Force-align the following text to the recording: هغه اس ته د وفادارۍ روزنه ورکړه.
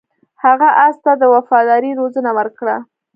هغه 0.43 0.69
اس 0.85 0.95
ته 1.03 1.11
د 1.21 1.23
وفادارۍ 1.33 1.91
روزنه 1.99 2.31
ورکړه. 2.37 2.75